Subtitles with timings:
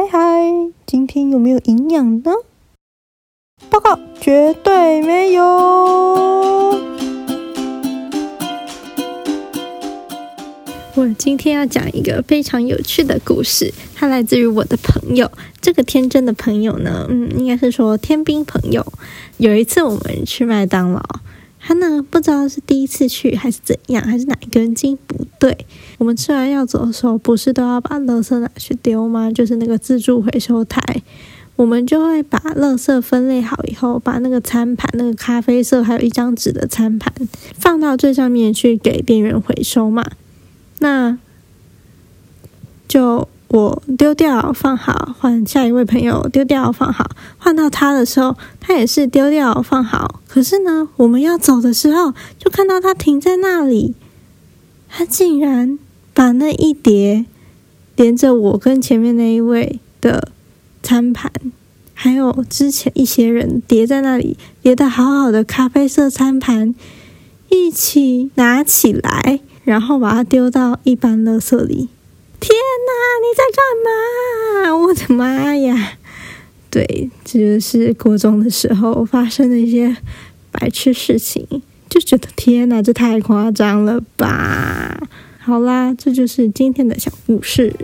[0.00, 0.50] 嗨嗨，
[0.86, 2.32] 今天有没有营养呢？
[3.68, 5.44] 报告，绝对没有。
[10.94, 15.30] 我今天要讲一个非常有趣的故事，它来自于我的朋友。
[15.60, 18.86] 这个天真的朋友呢，嗯，应该是说天兵朋友。
[19.36, 21.02] 有一次我们去麦当劳。
[21.60, 25.66] 他呢，不知道是第一次去还是怎样，还是哪一根筋不对。
[25.98, 29.30] 我们吃完要走的时候，不是都要把垃圾拿去丢吗？
[29.30, 30.80] 就是那个自助回收台，
[31.56, 37.12] 我们就会把垃圾分类好以后，把那个餐盘，那个咖啡色还有一张纸的餐盘
[37.54, 40.04] 放到最上面去给店员回收嘛。
[40.80, 41.18] 那
[42.86, 43.28] 就。
[43.52, 50.20] 我丢掉放好，换下一位朋友丢掉放好，换到他的时候，他也是丢掉放好。
[50.28, 53.96] 可是呢，我们要走的时候，就看到他停在那里，
[54.88, 55.76] 他竟然
[56.14, 57.26] 把那一叠
[57.96, 60.28] 连着我跟前面那一位的
[60.80, 61.32] 餐盘，
[61.92, 66.72] 还有之前一些人叠在那里叠的好好的咖啡色餐盘，
[67.48, 71.88] 一起拿起来，然后把它丢到一般垃圾里。
[72.90, 73.02] 啊！
[73.22, 74.76] 你在干嘛？
[74.76, 75.92] 我的妈呀！
[76.70, 79.96] 对，这就是国中的时候发生的一些
[80.52, 81.46] 白痴事情，
[81.88, 85.00] 就觉得天哪，这太夸张了吧！
[85.40, 87.74] 好啦，这就是今天的小故事。